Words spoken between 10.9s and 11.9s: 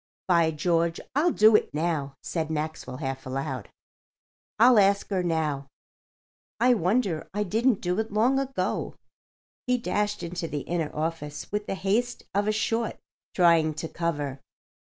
office with the